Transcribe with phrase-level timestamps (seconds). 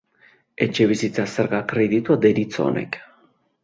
[0.67, 3.03] Etxebizitza Zerga Kreditua deritzo honek.